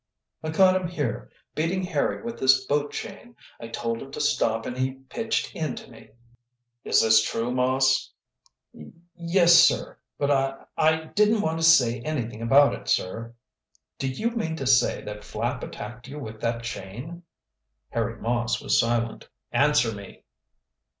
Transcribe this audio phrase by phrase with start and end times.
[0.41, 3.35] "I caught him here, beating Harry with this boat chain.
[3.59, 6.09] I told him to stop and then he pitched into me."
[6.83, 8.11] "Is this true, Moss?"
[8.73, 13.35] "Ye yes, sir, but I I didn't want to say anything about it, sir."
[13.99, 17.21] "Do you mean to say that Flapp attacked you with that chain?"
[17.89, 19.29] Harry Moss was silent.
[19.53, 20.23] "Answer me."